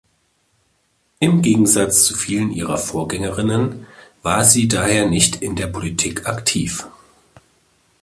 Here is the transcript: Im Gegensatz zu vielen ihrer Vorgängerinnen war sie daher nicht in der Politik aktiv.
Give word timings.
Im 1.19 1.43
Gegensatz 1.43 2.05
zu 2.07 2.17
vielen 2.17 2.49
ihrer 2.51 2.79
Vorgängerinnen 2.79 3.85
war 4.23 4.43
sie 4.43 4.67
daher 4.67 5.07
nicht 5.07 5.35
in 5.43 5.55
der 5.55 5.67
Politik 5.67 6.25
aktiv. 6.25 6.87